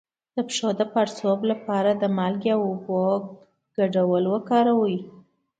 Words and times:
د 0.35 0.37
پښو 0.47 0.69
د 0.79 0.81
پړسوب 0.93 1.39
لپاره 1.51 1.89
د 1.93 2.03
مالګې 2.17 2.51
او 2.55 2.61
اوبو 2.71 3.01
ګډول 3.77 4.23
وکاروئ 4.33 4.97